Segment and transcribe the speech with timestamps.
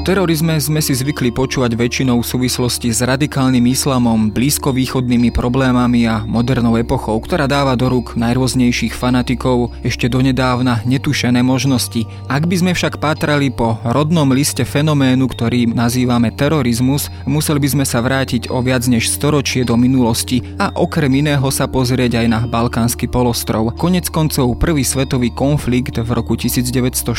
[0.00, 6.80] terorizme sme si zvykli počúvať väčšinou v súvislosti s radikálnym islamom, blízkovýchodnými problémami a modernou
[6.80, 12.08] epochou, ktorá dáva do rúk najrôznejších fanatikov ešte donedávna netušené možnosti.
[12.32, 17.84] Ak by sme však pátrali po rodnom liste fenoménu, ktorý nazývame terorizmus, museli by sme
[17.84, 22.40] sa vrátiť o viac než storočie do minulosti a okrem iného sa pozrieť aj na
[22.48, 23.76] Balkánsky polostrov.
[23.76, 27.12] Konec koncov prvý svetový konflikt v roku 1914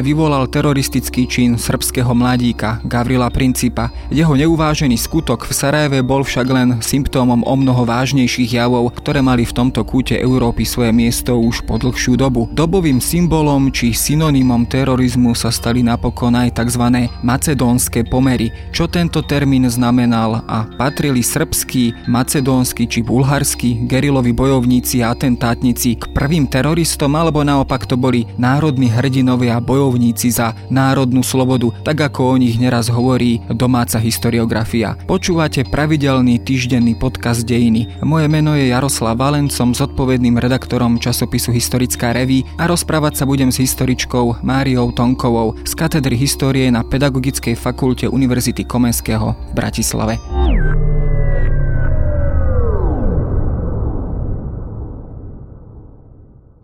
[0.00, 3.88] vyvolal teroristický čin srbského srbského mladíka Gavrila Principa.
[4.12, 9.48] Jeho neuvážený skutok v Sarajeve bol však len symptómom o mnoho vážnejších javov, ktoré mali
[9.48, 12.52] v tomto kúte Európy svoje miesto už po dlhšiu dobu.
[12.52, 17.08] Dobovým symbolom či synonymom terorizmu sa stali napokon aj tzv.
[17.24, 18.52] macedónske pomery.
[18.76, 26.12] Čo tento termín znamenal a patrili srbskí, macedónsky či bulharskí geriloví bojovníci a atentátnici k
[26.12, 32.36] prvým teroristom alebo naopak to boli národní hrdinovia bojovníci za národnú slobodu, tak ako o
[32.42, 34.98] nich neraz hovorí domáca historiografia.
[35.06, 38.02] Počúvate pravidelný týždenný podcast Dejiny.
[38.02, 43.62] Moje meno je Jaroslav Valencom, zodpovedným redaktorom časopisu Historická reví a rozprávať sa budem s
[43.62, 50.18] historičkou Máriou Tonkovou z katedry histórie na Pedagogickej fakulte Univerzity Komenského v Bratislave.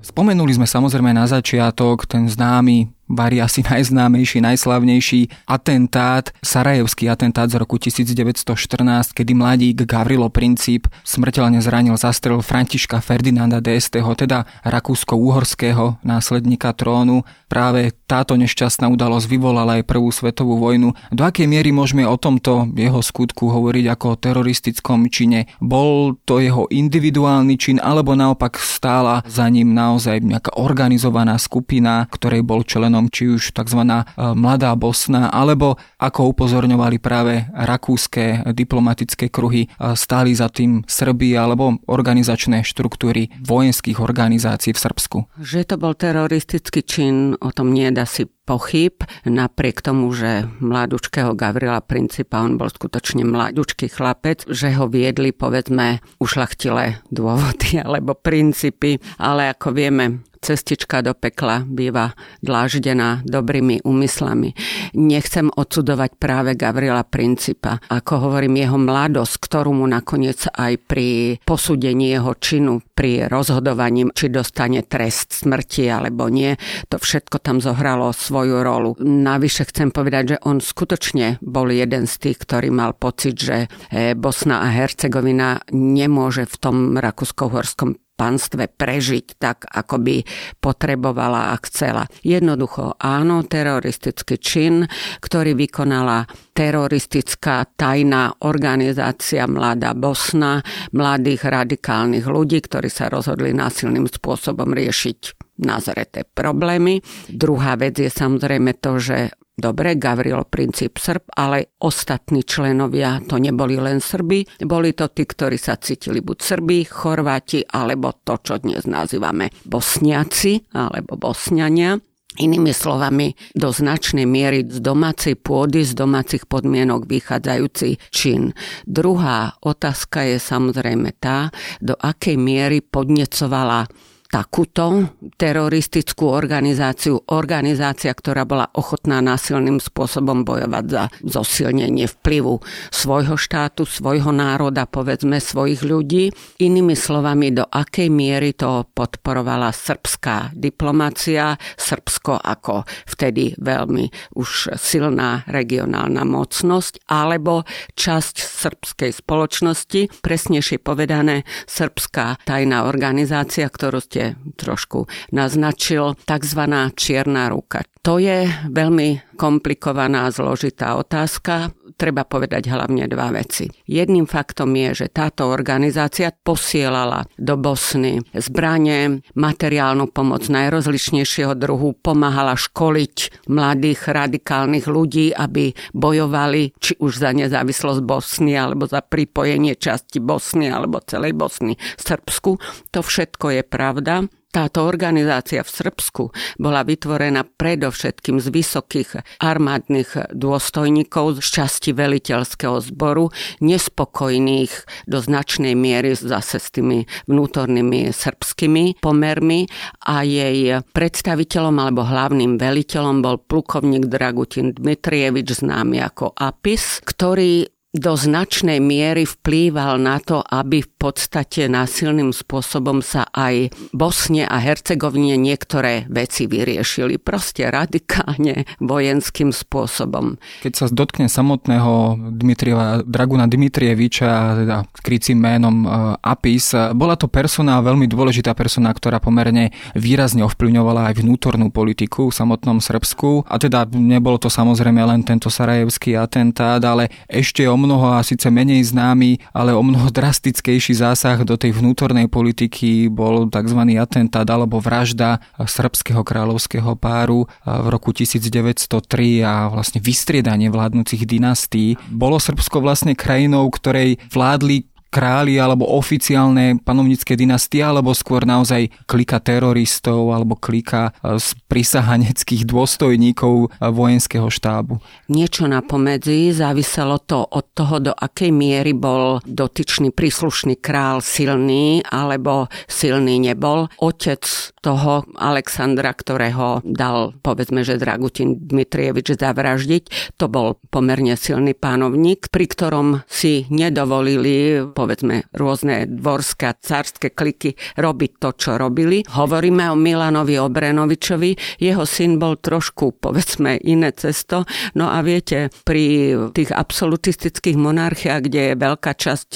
[0.03, 7.61] Spomenuli sme samozrejme na začiatok ten známy Vari asi najznámejší, najslavnejší atentát, sarajevský atentát z
[7.61, 16.73] roku 1914, kedy mladík Gavrilo Princip smrteľne zranil zastrel Františka Ferdinanda d'Este, teda rakúsko-uhorského následníka
[16.73, 17.29] trónu.
[17.53, 20.97] Práve táto nešťastná udalosť vyvolala aj prvú svetovú vojnu.
[21.13, 25.53] Do akej miery môžeme o tomto jeho skutku hovoriť ako o teroristickom čine?
[25.61, 32.41] Bol to jeho individuálny čin, alebo naopak stála za ním naozaj nejaká organizovaná skupina, ktorej
[32.41, 33.81] bol členom regiónom, či už tzv.
[33.83, 34.03] E,
[34.35, 41.79] Mladá Bosna, alebo ako upozorňovali práve rakúske diplomatické kruhy, e, stáli za tým Srby alebo
[41.89, 45.19] organizačné štruktúry vojenských organizácií v Srbsku.
[45.41, 51.35] Že to bol teroristický čin, o tom nie dá si pochyb, napriek tomu, že mladučkého
[51.39, 58.99] Gavrila Principa, on bol skutočne mladučký chlapec, že ho viedli povedzme ušlachtilé dôvody alebo princípy,
[59.19, 64.59] ale ako vieme, cestička do pekla býva dláždená dobrými úmyslami.
[64.99, 67.79] Nechcem odsudovať práve Gavrila Principa.
[67.87, 74.35] Ako hovorím, jeho mladosť, ktorú mu nakoniec aj pri posúdení jeho činu, pri rozhodovaní, či
[74.35, 76.59] dostane trest smrti alebo nie,
[76.91, 78.11] to všetko tam zohralo
[78.43, 78.91] svoju rolu.
[78.99, 84.19] Navyše chcem povedať, že on skutočne bol jeden z tých, ktorý mal pocit, že eh,
[84.19, 90.17] Bosna a Hercegovina nemôže v tom rakúsko-horskom panstve prežiť tak, ako by
[90.63, 92.07] potrebovala a chcela.
[92.23, 94.87] Jednoducho áno, teroristický čin,
[95.19, 100.63] ktorý vykonala teroristická tajná organizácia Mladá Bosna,
[100.95, 107.03] mladých radikálnych ľudí, ktorí sa rozhodli násilným spôsobom riešiť nazreté problémy.
[107.27, 113.77] Druhá vec je samozrejme to, že Dobre, Gavrilo Princip Srb, ale ostatní členovia to neboli
[113.77, 118.89] len Srby, boli to tí, ktorí sa cítili buď Srbi, Chorváti, alebo to, čo dnes
[118.89, 122.01] nazývame Bosniaci, alebo Bosňania.
[122.33, 128.57] Inými slovami, do značnej miery z domácej pôdy, z domácich podmienok vychádzajúci čin.
[128.89, 131.53] Druhá otázka je samozrejme tá,
[131.85, 133.85] do akej miery podnecovala
[134.33, 143.85] takúto teroristickú organizáciu, organizácia, ktorá bola ochotná násilným spôsobom bojovať za zosilnenie vplyvu svojho štátu,
[143.85, 146.33] svojho národa, povedzme svojich ľudí.
[146.65, 154.09] Inými slovami, do akej miery to podporovala srbská diplomácia, Srbsko ako vtedy veľmi
[154.41, 157.69] už silná regionálna mocnosť, alebo
[158.01, 166.63] časť srbskej spoločnosti, presnejšie povedané srbská tajná organizácia, ktorú ste ste trošku naznačil, tzv.
[166.95, 167.83] čierna ruka.
[168.07, 171.75] To je veľmi komplikovaná, zložitá otázka.
[171.97, 173.69] Treba povedať hlavne dva veci.
[173.87, 182.59] Jedným faktom je, že táto organizácia posielala do Bosny zbranie, materiálnu pomoc najrozličnejšieho druhu, pomáhala
[182.59, 190.19] školiť mladých radikálnych ľudí, aby bojovali či už za nezávislosť Bosny, alebo za pripojenie časti
[190.19, 192.59] Bosny, alebo celej Bosny Srbsku.
[192.93, 194.15] To všetko je pravda
[194.53, 196.23] táto organizácia v Srbsku
[196.61, 199.11] bola vytvorená predovšetkým z vysokých
[199.41, 203.33] armádnych dôstojníkov z časti veliteľského zboru,
[203.65, 204.73] nespokojných
[205.09, 209.67] do značnej miery zase s tými vnútornými srbskými pomermi
[210.05, 218.17] a jej predstaviteľom alebo hlavným veliteľom bol plukovník Dragutin Dmitrievič, známy ako Apis, ktorý do
[218.17, 225.37] značnej miery vplýval na to, aby v podstate násilným spôsobom sa aj Bosne a Hercegovine
[225.37, 227.21] niektoré veci vyriešili.
[227.21, 230.41] Proste radikálne vojenským spôsobom.
[230.65, 235.89] Keď sa dotkne samotného Dmitrieva, Draguna Dmitrieviča, teda krycím menom e,
[236.25, 242.37] Apis, bola to persona, veľmi dôležitá persona, ktorá pomerne výrazne ovplyvňovala aj vnútornú politiku v
[242.41, 243.45] samotnom Srbsku.
[243.53, 248.47] A teda nebolo to samozrejme len tento sarajevský atentát, ale ešte o mnoho a síce
[248.47, 253.81] menej známy, ale o mnoho drastickejší zásah do tej vnútornej politiky bol tzv.
[253.99, 261.99] atentát alebo vražda srbského kráľovského páru v roku 1903 a vlastne vystriedanie vládnúcich dynastí.
[262.07, 269.37] Bolo Srbsko vlastne krajinou, ktorej vládli králi alebo oficiálne panovnícke dynastie, alebo skôr naozaj klika
[269.45, 275.05] teroristov alebo klika e, z prisahaneckých dôstojníkov e, vojenského štábu?
[275.29, 282.01] Niečo na pomedzi, záviselo to od toho, do akej miery bol dotyčný príslušný král silný
[282.09, 283.93] alebo silný nebol.
[284.01, 292.51] Otec toho Alexandra, ktorého dal povedzme, že Dragutin Dmitrievič zavraždiť, to bol pomerne silný pánovník,
[292.51, 299.23] pri ktorom si nedovolili povedzme rôzne dvorské a cárske kliky robiť to, čo robili.
[299.23, 304.67] Hovoríme o Milanovi Obrenovičovi, jeho syn bol trošku povedzme iné cesto,
[304.99, 309.51] no a viete, pri tých absolutistických monarchiách, kde je veľká časť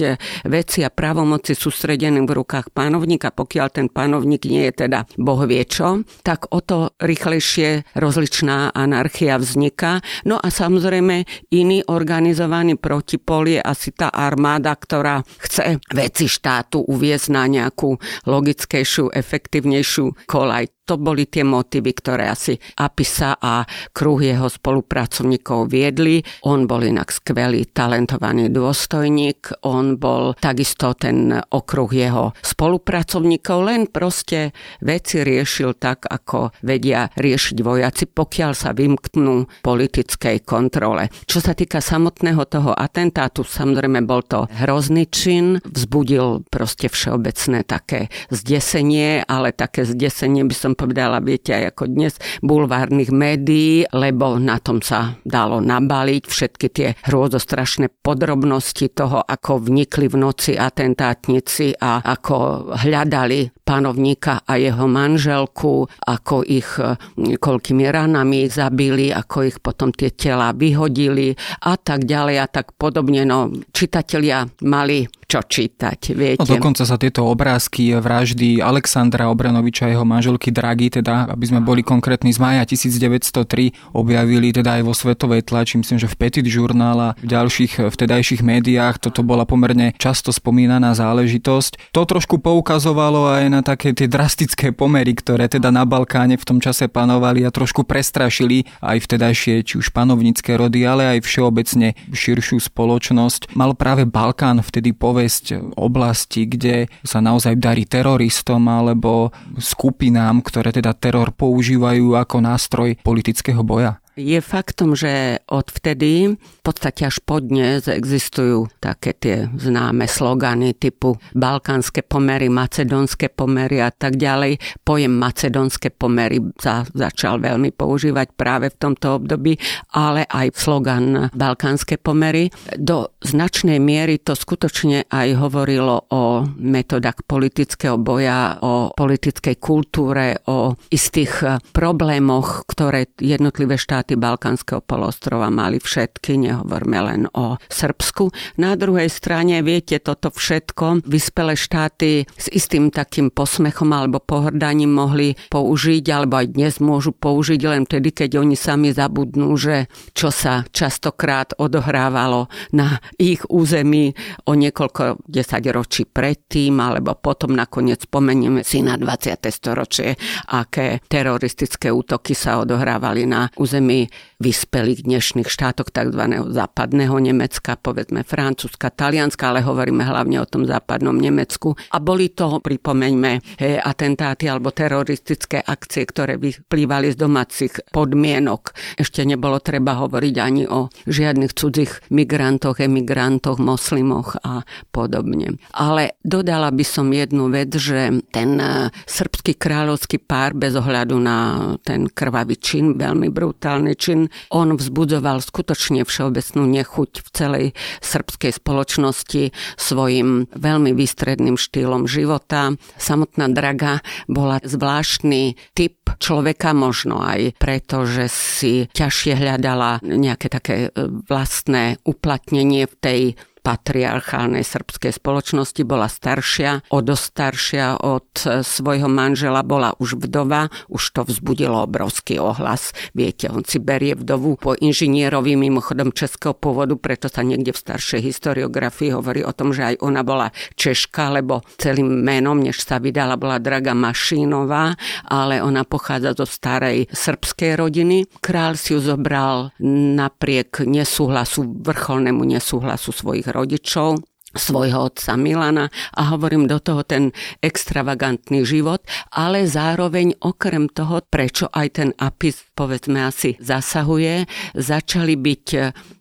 [0.46, 5.64] veci a právomoci sústredený v rukách pánovníka, pokiaľ ten pánovník nie je teda boh vie
[5.64, 10.04] čo, tak o to rýchlejšie rozličná anarchia vzniká.
[10.28, 17.26] No a samozrejme iný organizovaný protipol je asi tá armáda, ktorá chce veci štátu uviezť
[17.32, 17.96] na nejakú
[18.28, 26.22] logickejšiu, efektívnejšiu kolaj to boli tie motívy, ktoré asi Apisa a kruh jeho spolupracovníkov viedli.
[26.46, 34.54] On bol inak skvelý, talentovaný dôstojník, on bol takisto ten okruh jeho spolupracovníkov, len proste
[34.78, 41.10] veci riešil tak, ako vedia riešiť vojaci, pokiaľ sa vymknú politickej kontrole.
[41.26, 48.12] Čo sa týka samotného toho atentátu, samozrejme bol to hrozný čin, vzbudil proste všeobecné také
[48.30, 52.14] zdesenie, ale také zdesenie by som povedala, viete, aj ako dnes,
[52.44, 60.06] bulvárnych médií, lebo na tom sa dalo nabaliť všetky tie hrôzostrašné podrobnosti toho, ako vnikli
[60.06, 66.78] v noci atentátnici a ako hľadali panovníka a jeho manželku, ako ich
[67.16, 71.34] koľkými ranami zabili, ako ich potom tie tela vyhodili
[71.66, 73.26] a tak ďalej a tak podobne.
[73.26, 76.38] No, čitatelia mali čo čítať, viete.
[76.38, 81.58] No dokonca sa tieto obrázky vraždy Alexandra Obranoviča a jeho manželky Dragi, teda aby sme
[81.66, 86.46] boli konkrétni z maja 1903, objavili teda aj vo svetovej tlači, myslím, že v Petit
[86.46, 89.02] Journal a v ďalších vtedajších médiách.
[89.02, 91.90] Toto bola pomerne často spomínaná záležitosť.
[91.90, 96.62] To trošku poukazovalo aj na také tie drastické pomery, ktoré teda na Balkáne v tom
[96.62, 102.62] čase panovali a trošku prestrašili aj vtedajšie či už panovnícke rody, ale aj všeobecne širšiu
[102.62, 103.58] spoločnosť.
[103.58, 110.76] Mal práve Balkán vtedy povedať povesť oblasti, kde sa naozaj darí teroristom alebo skupinám, ktoré
[110.76, 113.96] teda teror používajú ako nástroj politického boja?
[114.16, 121.20] Je faktom, že odvtedy, v podstate až po dnes, existujú také tie známe slogany typu
[121.36, 124.56] balkánske pomery, macedónske pomery a tak ďalej.
[124.88, 129.60] Pojem macedónske pomery sa začal veľmi používať práve v tomto období,
[129.92, 132.48] ale aj slogan balkánske pomery.
[132.72, 140.72] Do značnej miery to skutočne aj hovorilo o metodách politického boja, o politickej kultúre, o
[140.88, 148.30] istých problémoch, ktoré jednotlivé štáty štáty Balkánskeho polostrova mali všetky, nehovorme len o Srbsku.
[148.54, 155.34] Na druhej strane, viete, toto všetko vyspelé štáty s istým takým posmechom alebo pohrdaním mohli
[155.50, 160.62] použiť, alebo aj dnes môžu použiť len vtedy, keď oni sami zabudnú, že čo sa
[160.70, 162.46] častokrát odohrávalo
[162.78, 164.14] na ich území
[164.46, 169.50] o niekoľko desaťročí predtým, alebo potom nakoniec spomenieme si na 20.
[169.50, 170.14] storočie,
[170.54, 176.22] aké teroristické útoky sa odohrávali na území we vyspelých dnešných štátoch tzv.
[176.52, 181.72] západného Nemecka, povedzme Francúzska, Talianska, ale hovoríme hlavne o tom západnom Nemecku.
[181.92, 188.76] A boli to, pripomeňme, atentáty alebo teroristické akcie, ktoré vyplývali z domácich podmienok.
[189.00, 194.62] Ešte nebolo treba hovoriť ani o žiadnych cudzích migrantoch, emigrantoch, moslimoch a
[194.92, 195.56] podobne.
[195.72, 201.36] Ale dodala by som jednu vec, že ten e, srbský kráľovský pár bez ohľadu na
[201.80, 207.66] ten krvavý čin, veľmi brutálny čin, on vzbudzoval skutočne všeobecnú nechuť v celej
[208.00, 212.74] srbskej spoločnosti svojim veľmi výstredným štýlom života.
[212.96, 220.76] Samotná Draga bola zvláštny typ človeka, možno aj preto, že si ťažšie hľadala nejaké také
[220.88, 220.90] e,
[221.28, 223.20] vlastné uplatnenie v tej
[223.66, 231.02] patriarchálnej srbskej spoločnosti, bola staršia, o staršia od e, svojho manžela, bola už vdova, už
[231.10, 232.94] to vzbudilo obrovský ohlas.
[233.10, 238.22] Viete, on si berie vdovu po inžinierovi mimochodom českého pôvodu, preto sa niekde v staršej
[238.22, 243.34] historiografii hovorí o tom, že aj ona bola Češka, lebo celým menom, než sa vydala,
[243.34, 244.94] bola Draga Mašínová,
[245.26, 248.30] ale ona pochádza zo starej srbskej rodiny.
[248.38, 254.20] Král si ju zobral napriek nesúhlasu, vrcholnému nesúhlasu svojich rodičov
[254.56, 261.68] svojho otca Milana a hovorím do toho ten extravagantný život, ale zároveň okrem toho, prečo
[261.70, 265.66] aj ten apis povedzme asi zasahuje, začali byť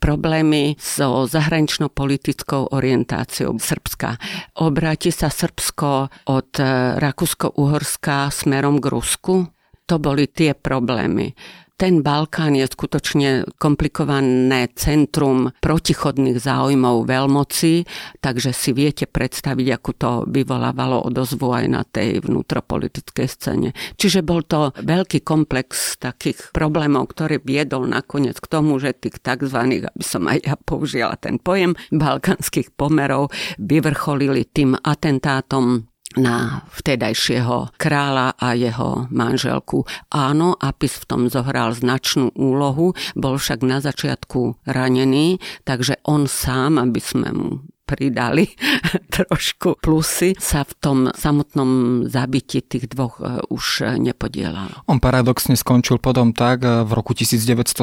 [0.04, 4.20] problémy so zahraničnou politickou orientáciou Srbska.
[4.60, 5.92] Obráti sa Srbsko
[6.28, 6.52] od
[7.00, 9.48] Rakúsko-Uhorska smerom k Rusku?
[9.86, 11.32] To boli tie problémy
[11.76, 17.84] ten Balkán je skutočne komplikované centrum protichodných záujmov veľmoci,
[18.24, 23.70] takže si viete predstaviť, ako to vyvolávalo odozvu aj na tej vnútropolitickej scéne.
[24.00, 29.60] Čiže bol to veľký komplex takých problémov, ktorý viedol nakoniec k tomu, že tých tzv.,
[29.92, 38.36] aby som aj ja použila ten pojem, balkánskych pomerov vyvrcholili tým atentátom na vtedajšieho kráľa
[38.40, 39.84] a jeho manželku.
[40.12, 46.80] Áno, Apis v tom zohral značnú úlohu, bol však na začiatku ranený, takže on sám,
[46.80, 47.52] aby sme mu
[47.86, 48.50] pridali
[49.16, 54.74] trošku plusy, sa v tom samotnom zabiti tých dvoch e, už nepodielal.
[54.90, 57.78] On paradoxne skončil potom tak e, v roku 1917,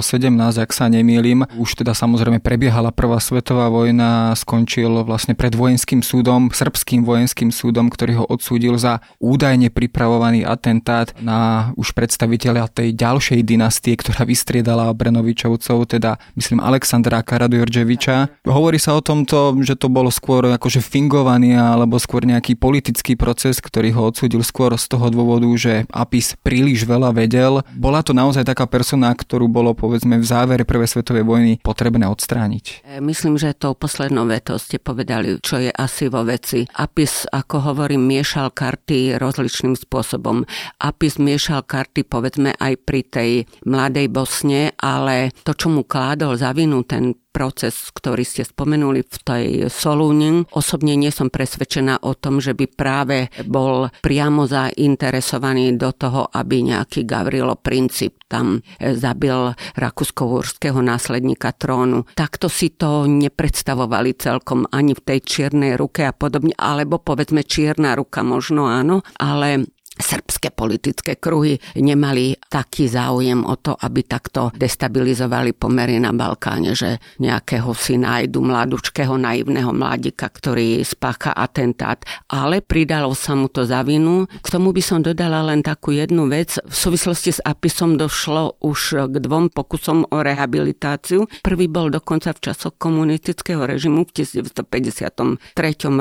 [0.59, 1.47] ak sa nemýlim.
[1.55, 7.87] Už teda samozrejme prebiehala prvá svetová vojna, skončil vlastne pred vojenským súdom, srbským vojenským súdom,
[7.87, 14.91] ktorý ho odsúdil za údajne pripravovaný atentát na už predstaviteľa tej ďalšej dynastie, ktorá vystriedala
[14.91, 18.43] Brenovičovcov, teda myslím Alexandra Karadojorđeviča.
[18.49, 23.61] Hovorí sa o tomto, že to bolo skôr akože fingovaný alebo skôr nejaký politický proces,
[23.61, 27.61] ktorý ho odsúdil skôr z toho dôvodu, že Apis príliš veľa vedel.
[27.77, 32.89] Bola to naozaj taká persona, ktorú bolo povedzme v závere Prvej svetovej vojny potrebné odstrániť.
[32.89, 36.65] E, myslím, že tou poslednou vetou ste povedali, čo je asi vo veci.
[36.73, 40.49] Apis, ako hovorím, miešal karty rozličným spôsobom.
[40.81, 43.31] Apis miešal karty povedzme aj pri tej
[43.69, 49.17] mladej Bosne, ale to, čo mu kládol za vinu ten proces, ktorý ste spomenuli v
[49.25, 49.47] tej
[49.83, 50.47] Solúni.
[50.55, 56.63] Osobne nie som presvedčená o tom, že by práve bol priamo zainteresovaný do toho, aby
[56.63, 60.39] nejaký Gavrilo Princip tam e, zabil rakúsko
[60.81, 62.07] následníka trónu.
[62.15, 67.99] Takto si to nepredstavovali celkom ani v tej čiernej ruke a podobne, alebo povedzme čierna
[67.99, 69.67] ruka možno áno, ale
[70.03, 76.99] srbské politické kruhy nemali taký záujem o to, aby takto destabilizovali pomery na Balkáne, že
[77.23, 82.03] nejakého si nájdu mladučkého naivného mladika, ktorý spácha atentát.
[82.27, 84.27] Ale pridalo sa mu to za vinu.
[84.43, 86.59] K tomu by som dodala len takú jednu vec.
[86.59, 91.31] V súvislosti s Apisom došlo už k dvom pokusom o rehabilitáciu.
[91.47, 95.39] Prvý bol dokonca v časoch komunistického režimu v 1953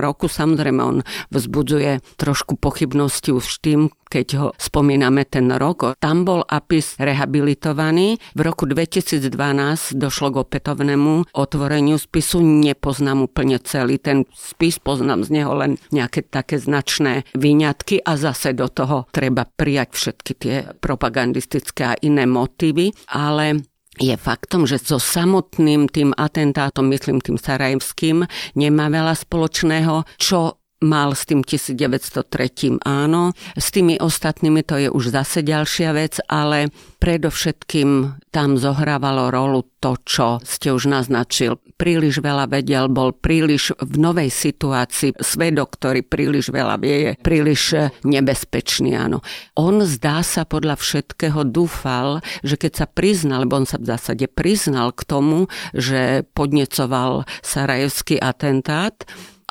[0.02, 0.26] roku.
[0.26, 0.98] Samozrejme on
[1.30, 5.96] vzbudzuje trošku pochybnosti už tým, keď ho spomíname ten rok.
[6.04, 8.20] Tam bol Apis rehabilitovaný.
[8.36, 9.32] V roku 2012
[9.96, 12.44] došlo k opätovnému otvoreniu spisu.
[12.44, 18.52] Nepoznám úplne celý ten spis, poznám z neho len nejaké také značné výňatky a zase
[18.52, 23.64] do toho treba prijať všetky tie propagandistické a iné motívy, ale
[24.00, 28.24] je faktom, že so samotným tým atentátom, myslím tým sarajevským,
[28.56, 33.38] nemá veľa spoločného, čo mal s tým 1903 áno.
[33.54, 39.98] S tými ostatnými to je už zase ďalšia vec, ale predovšetkým tam zohrávalo rolu to,
[40.06, 41.58] čo ste už naznačil.
[41.78, 45.18] Príliš veľa vedel, bol príliš v novej situácii.
[45.18, 49.26] Svedok, ktorý príliš veľa vie, je príliš nebezpečný, áno.
[49.58, 54.30] On zdá sa podľa všetkého dúfal, že keď sa priznal, lebo on sa v zásade
[54.30, 58.94] priznal k tomu, že podnecoval sarajevský atentát,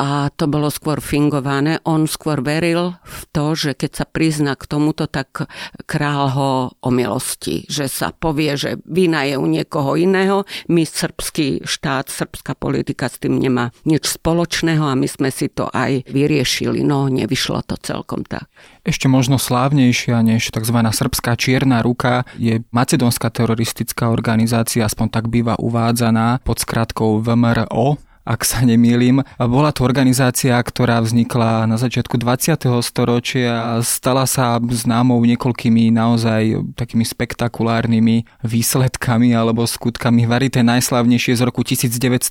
[0.00, 1.76] a to bolo skôr fingované.
[1.85, 5.45] On skôr veril v to, že keď sa prizna k tomuto, tak
[5.85, 7.69] král ho o milosti.
[7.69, 10.49] Že sa povie, že vina je u niekoho iného.
[10.73, 15.69] My, srbský štát, srbská politika s tým nemá nič spoločného a my sme si to
[15.69, 16.80] aj vyriešili.
[16.80, 18.49] No, nevyšlo to celkom tak.
[18.80, 20.80] Ešte možno slávnejšia než tzv.
[20.80, 28.45] srbská čierna ruka je macedónska teroristická organizácia, aspoň tak býva uvádzaná pod skratkou VMRO, ak
[28.45, 29.25] sa nemýlim.
[29.37, 32.69] Bola to organizácia, ktorá vznikla na začiatku 20.
[32.85, 40.29] storočia a stala sa známou niekoľkými naozaj takými spektakulárnymi výsledkami alebo skutkami.
[40.29, 42.31] Vary ten najslavnejšie z roku 1934,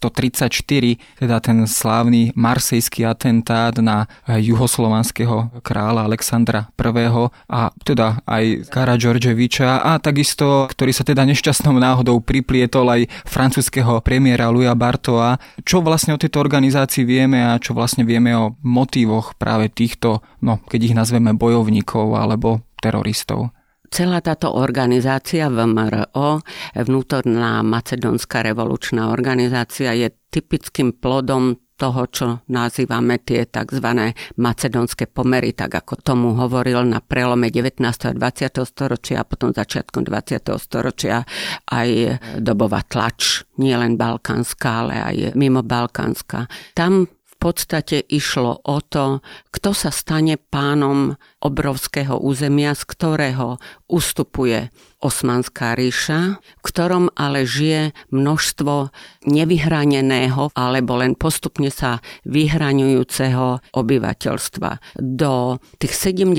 [1.19, 7.27] teda ten slávny marsejský atentát na juhoslovanského kráľa Alexandra I.
[7.49, 13.99] a teda aj Kara Georgeviča a takisto, ktorý sa teda nešťastnou náhodou priplietol aj francúzského
[14.05, 19.35] premiéra Louis Bartoa, čo vlastne o tejto organizácii vieme a čo vlastne vieme o motívoch
[19.35, 23.51] práve týchto, no keď ich nazveme bojovníkov alebo teroristov?
[23.89, 26.45] Celá táto organizácia VMRO,
[26.77, 33.87] vnútorná macedónska revolučná organizácia, je typickým plodom toho, čo nazývame tie tzv.
[34.35, 37.79] macedónske pomery, tak ako tomu hovoril na prelome 19.
[37.79, 38.67] a 20.
[38.67, 40.43] storočia a potom začiatkom 20.
[40.59, 41.23] storočia
[41.71, 46.51] aj dobová tlač, nie len balkánska, ale aj mimo balkánska.
[46.75, 47.07] Tam
[47.39, 54.67] podstate išlo o to, kto sa stane pánom obrovského územia, z ktorého ustupuje
[54.99, 58.91] Osmanská ríša, v ktorom ale žije množstvo
[59.31, 64.99] nevyhraneného alebo len postupne sa vyhraňujúceho obyvateľstva.
[64.99, 66.35] Do tých 70.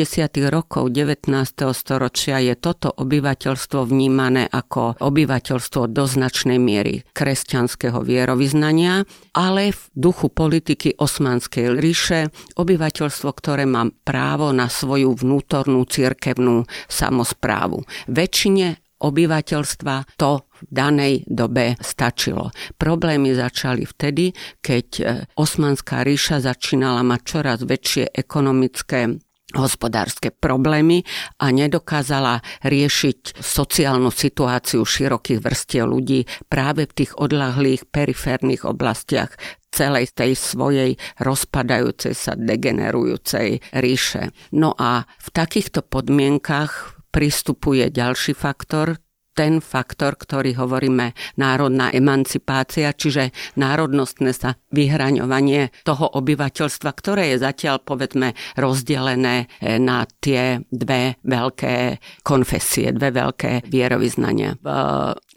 [0.53, 1.33] rokov 19.
[1.73, 10.29] storočia je toto obyvateľstvo vnímané ako obyvateľstvo do značnej miery kresťanského vierovýznania, ale v duchu
[10.29, 17.85] politiky Osmanskej ríše obyvateľstvo, ktoré má právo na svoju vnútornú cirkevnú samozprávu.
[18.09, 22.53] Väčšine obyvateľstva to v danej dobe stačilo.
[22.77, 25.03] Problémy začali vtedy, keď e,
[25.41, 29.17] Osmanská ríša začínala mať čoraz väčšie ekonomické
[29.55, 31.03] hospodárske problémy
[31.43, 39.35] a nedokázala riešiť sociálnu situáciu širokých vrstiev ľudí práve v tých odlahlých periférnych oblastiach
[39.71, 44.35] celej tej svojej rozpadajúcej sa, degenerujúcej ríše.
[44.51, 48.99] No a v takýchto podmienkach pristupuje ďalší faktor,
[49.35, 57.83] ten faktor, ktorý hovoríme národná emancipácia, čiže národnostné sa vyhraňovanie toho obyvateľstva, ktoré je zatiaľ
[57.83, 64.59] povedzme rozdelené eh, na tie dve veľké konfesie, dve veľké vierovýznania.
[64.61, 64.69] V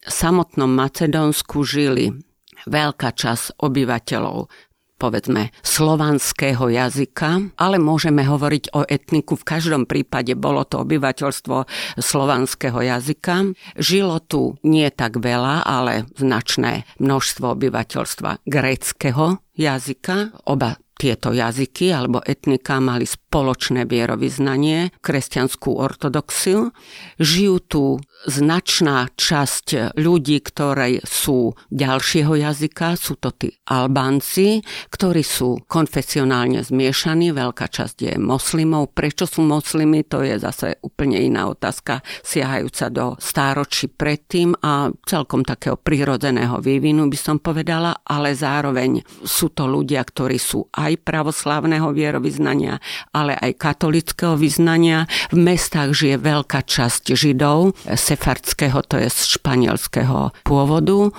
[0.03, 2.11] samotnom Macedónsku žili
[2.67, 4.47] veľká časť obyvateľov
[5.03, 9.35] povedzme slovanského jazyka, ale môžeme hovoriť o etniku.
[9.35, 11.67] V každom prípade bolo to obyvateľstvo
[11.99, 13.51] slovanského jazyka.
[13.75, 20.39] Žilo tu nie tak veľa, ale značné množstvo obyvateľstva gréckého jazyka.
[20.47, 26.71] Oba tieto jazyky alebo etnika mali spoločné vierovýznanie, kresťanskú ortodoxiu.
[27.19, 27.83] Žijú tu
[28.27, 37.35] značná časť ľudí, ktorí sú ďalšieho jazyka, sú to tí Albánci, ktorí sú konfesionálne zmiešaní,
[37.35, 38.95] veľká časť je moslimov.
[38.95, 45.43] Prečo sú moslimy, to je zase úplne iná otázka, siahajúca do stáročí predtým a celkom
[45.43, 51.91] takého prirodzeného vývinu by som povedala, ale zároveň sú to ľudia, ktorí sú aj pravoslávneho
[51.91, 52.79] vierovýznania,
[53.11, 55.05] ale aj katolického vyznania.
[55.31, 57.75] V mestách žije veľká časť Židov,
[58.13, 61.09] sefardského, to je z španielského pôvodu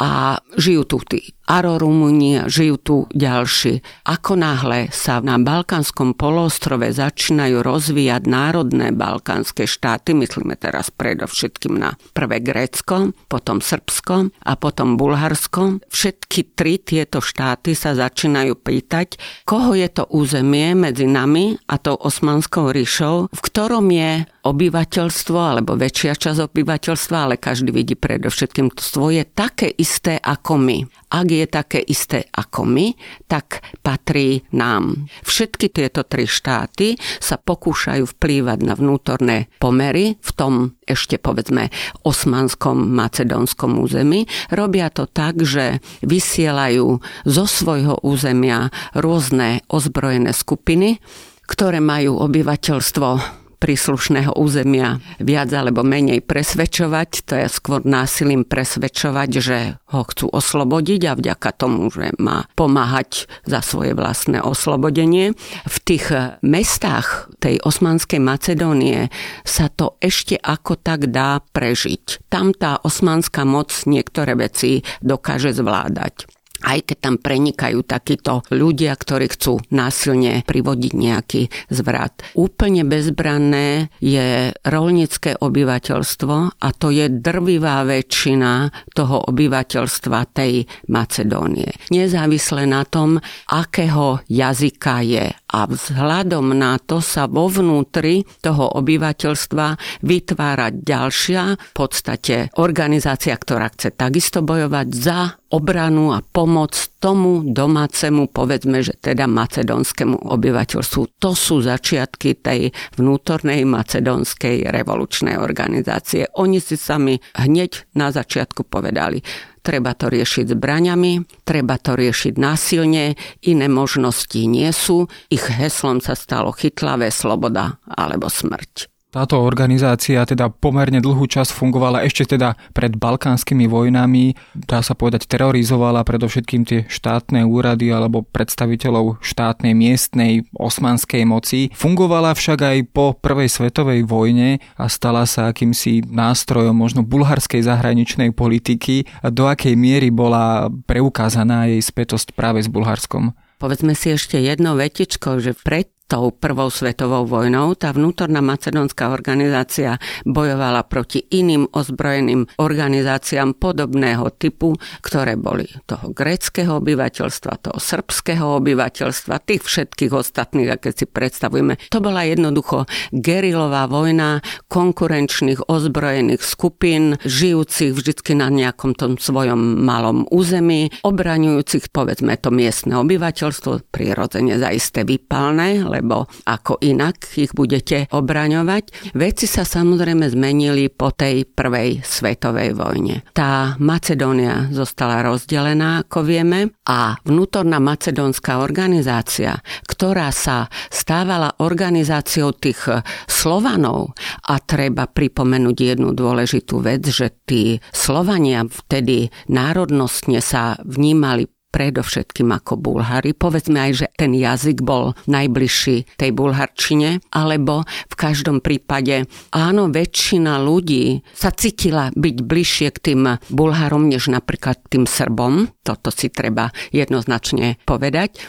[0.00, 3.82] a žijú tu tí Arorumúni, žijú tu ďalší.
[4.06, 11.98] Ako náhle sa na Balkánskom poloostrove začínajú rozvíjať národné balkánske štáty, myslíme teraz predovšetkým na
[12.14, 19.74] prvé Grécko, potom Srbsko a potom Bulharsko, všetky tri tieto štáty sa začínajú pýtať, koho
[19.74, 26.14] je to územie medzi nami a tou Osmanskou ríšou, v ktorom je obyvateľstvo alebo väčšia
[26.14, 30.78] časť obyvateľstva, ale každý vidí predovšetkým svoje také isté ako my.
[31.10, 32.92] Ak je je také isté ako my,
[33.26, 35.08] tak patrí nám.
[35.24, 40.52] Všetky tieto tri štáty sa pokúšajú vplývať na vnútorné pomery v tom
[40.84, 41.70] ešte povedzme
[42.02, 44.26] osmanskom macedónskom území.
[44.50, 50.98] Robia to tak, že vysielajú zo svojho územia rôzne ozbrojené skupiny,
[51.46, 59.58] ktoré majú obyvateľstvo príslušného územia viac alebo menej presvedčovať, to je skôr násilím presvedčovať, že
[59.92, 65.36] ho chcú oslobodiť a vďaka tomu, že má pomáhať za svoje vlastné oslobodenie.
[65.68, 69.12] V tých mestách tej osmanskej Macedónie
[69.44, 72.32] sa to ešte ako tak dá prežiť.
[72.32, 79.32] Tam tá osmanská moc niektoré veci dokáže zvládať aj keď tam prenikajú takíto ľudia, ktorí
[79.32, 81.42] chcú násilne privodiť nejaký
[81.72, 82.22] zvrat.
[82.36, 91.70] Úplne bezbranné je rolnické obyvateľstvo a to je drvivá väčšina toho obyvateľstva tej Macedónie.
[91.90, 93.18] Nezávisle na tom,
[93.48, 95.26] akého jazyka je.
[95.50, 99.66] A vzhľadom na to sa vo vnútri toho obyvateľstva
[100.06, 108.30] vytvára ďalšia v podstate organizácia, ktorá chce takisto bojovať za obranu a pomoc tomu domácemu,
[108.30, 111.18] povedzme, že teda macedónskému obyvateľstvu.
[111.18, 116.30] To sú začiatky tej vnútornej macedónskej revolučnej organizácie.
[116.38, 119.18] Oni si sami hneď na začiatku povedali,
[119.64, 125.08] treba to riešiť zbraňami, treba to riešiť násilne, iné možnosti nie sú.
[125.32, 128.99] Ich heslom sa stalo chytlavé sloboda alebo smrť.
[129.10, 134.38] Táto organizácia teda pomerne dlhú čas fungovala ešte teda pred balkánskymi vojnami.
[134.54, 141.74] Dá sa povedať, terorizovala predovšetkým tie štátne úrady alebo predstaviteľov štátnej miestnej osmanskej moci.
[141.74, 148.30] Fungovala však aj po prvej svetovej vojne a stala sa akýmsi nástrojom možno bulharskej zahraničnej
[148.30, 149.10] politiky.
[149.26, 153.34] Do akej miery bola preukázaná jej spätosť práve s Bulharskom?
[153.58, 157.78] Povedzme si ešte jedno vetičko, že pred tou prvou svetovou vojnou.
[157.78, 159.94] Tá vnútorná macedónska organizácia
[160.26, 164.74] bojovala proti iným ozbrojeným organizáciám podobného typu,
[165.06, 171.78] ktoré boli toho gréckého obyvateľstva, toho srbského obyvateľstva, tých všetkých ostatných, a keď si predstavujeme.
[171.94, 180.26] To bola jednoducho gerilová vojna konkurenčných ozbrojených skupín, žijúcich vždy na nejakom tom svojom malom
[180.34, 189.12] území, obraňujúcich povedzme to miestne obyvateľstvo, prirodzene zaisté vypálne, lebo ako inak ich budete obraňovať.
[189.12, 193.20] Veci sa samozrejme zmenili po tej prvej svetovej vojne.
[193.36, 202.88] Tá Macedónia zostala rozdelená, ako vieme, a vnútorná macedónska organizácia, ktorá sa stávala organizáciou tých
[203.28, 204.16] Slovanov
[204.48, 212.76] a treba pripomenúť jednu dôležitú vec, že tí Slovania vtedy národnostne sa vnímali predovšetkým ako
[212.76, 213.32] Bulhári.
[213.32, 220.58] Povedzme aj, že ten jazyk bol najbližší tej bulharčine, alebo v každom prípade áno, väčšina
[220.60, 225.70] ľudí sa cítila byť bližšie k tým Bulharom, než napríklad tým Srbom.
[225.86, 228.42] Toto si treba jednoznačne povedať.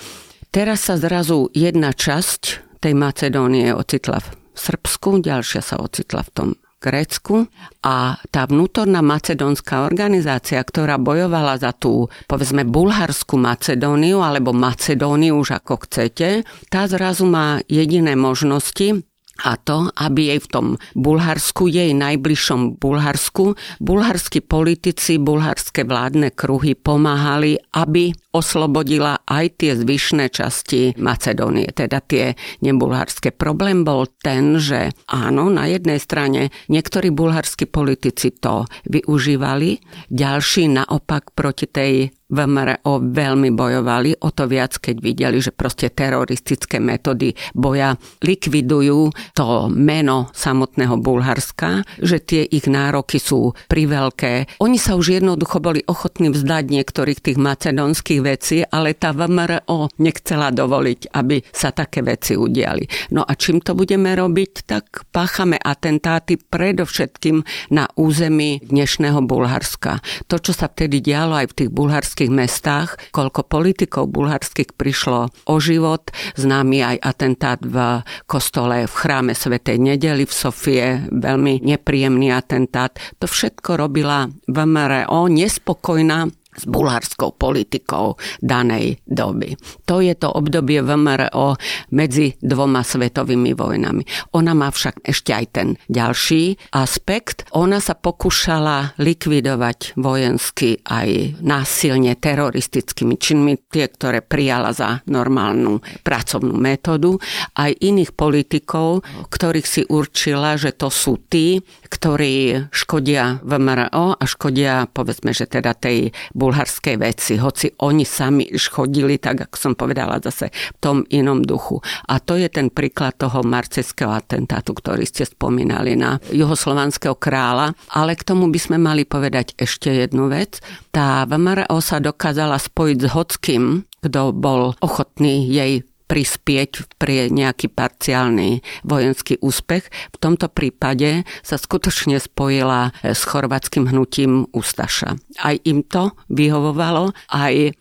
[0.52, 6.50] Teraz sa zrazu jedna časť tej Macedónie ocitla v Srbsku, ďalšia sa ocitla v tom
[6.82, 7.46] Grécku
[7.86, 15.62] a tá vnútorná macedónska organizácia, ktorá bojovala za tú, povedzme, bulharskú Macedóniu alebo Macedóniu už
[15.62, 16.42] ako chcete,
[16.74, 19.06] tá zrazu má jediné možnosti
[19.42, 26.78] a to, aby jej v tom Bulharsku, jej najbližšom Bulharsku, bulharskí politici, bulharské vládne kruhy
[26.78, 33.34] pomáhali, aby oslobodila aj tie zvyšné časti Macedónie, teda tie nebulharské.
[33.36, 41.36] Problém bol ten, že áno, na jednej strane niektorí bulharskí politici to využívali, ďalší naopak
[41.36, 41.94] proti tej
[42.32, 49.68] VMRO veľmi bojovali, o to viac, keď videli, že proste teroristické metódy boja likvidujú to
[49.68, 54.58] meno samotného Bulharska, že tie ich nároky sú priveľké.
[54.64, 60.54] Oni sa už jednoducho boli ochotní vzdať niektorých tých macedónskych veci, ale tá VMRO nechcela
[60.56, 63.12] dovoliť, aby sa také veci udiali.
[63.12, 70.00] No a čím to budeme robiť, tak páchame atentáty predovšetkým na území dnešného Bulharska.
[70.30, 75.56] To, čo sa vtedy dialo aj v tých bulharských mestách, koľko politikov bulharských prišlo o
[75.58, 82.94] život, známy aj atentát v kostole v chráme Svetej nedeli v Sofie, veľmi nepríjemný atentát.
[83.18, 89.56] To všetko robila VMRO, nespokojná s bulharskou politikou danej doby.
[89.88, 91.56] To je to obdobie VMRO
[91.96, 94.04] medzi dvoma svetovými vojnami.
[94.36, 97.48] Ona má však ešte aj ten ďalší aspekt.
[97.56, 106.56] Ona sa pokúšala likvidovať vojensky aj násilne teroristickými činmi, tie, ktoré prijala za normálnu pracovnú
[106.56, 107.18] metódu,
[107.56, 114.88] aj iných politikov, ktorých si určila, že to sú tí, ktorí škodia VMRO a škodia,
[114.92, 120.50] povedzme, že teda tej bulharskej veci, hoci oni sami škodili, tak ako som povedala zase
[120.50, 121.78] v tom inom duchu.
[122.10, 127.78] A to je ten príklad toho marceského atentátu, ktorý ste spomínali na juhoslovanského kráľa.
[127.94, 130.58] Ale k tomu by sme mali povedať ešte jednu vec.
[130.90, 133.64] Tá VMRO sa dokázala spojiť s hockým,
[134.02, 139.88] kto bol ochotný jej prispieť pre nejaký parciálny vojenský úspech.
[140.12, 145.16] V tomto prípade sa skutočne spojila s chorvátským hnutím Ústaša.
[145.40, 147.80] Aj im to vyhovovalo, aj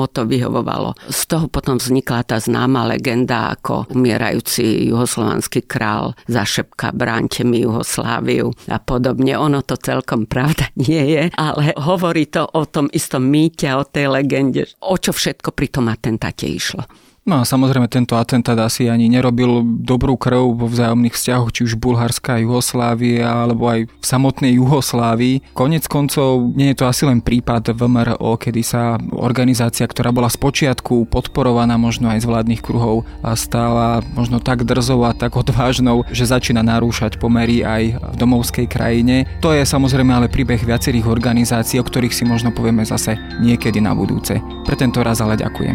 [0.00, 0.96] o to vyhovovalo.
[1.12, 8.56] Z toho potom vznikla tá známa legenda, ako umierajúci juhoslovanský král zašepka bránte mi Juhosláviu
[8.72, 9.36] a podobne.
[9.36, 14.08] Ono to celkom pravda nie je, ale hovorí to o tom istom mýte, o tej
[14.08, 16.86] legende, o čo všetko pri tom atentáte išlo.
[17.26, 21.74] No a samozrejme tento atentát asi ani nerobil dobrú krv vo vzájomných vzťahoch, či už
[21.74, 25.50] Bulharská Juhoslávie alebo aj v samotnej Juhoslávii.
[25.50, 31.10] Konec koncov nie je to asi len prípad VMRO, kedy sa organizácia, ktorá bola spočiatku
[31.10, 33.02] podporovaná možno aj z vládnych kruhov,
[33.34, 39.26] stála možno tak drzou a tak odvážnou, že začína narúšať pomery aj v domovskej krajine.
[39.42, 43.98] To je samozrejme ale príbeh viacerých organizácií, o ktorých si možno povieme zase niekedy na
[43.98, 44.38] budúce.
[44.62, 45.74] Pre tento raz ale ďakujem.